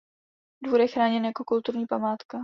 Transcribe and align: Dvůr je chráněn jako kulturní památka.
Dvůr 0.63 0.81
je 0.81 0.87
chráněn 0.87 1.25
jako 1.25 1.43
kulturní 1.45 1.85
památka. 1.87 2.39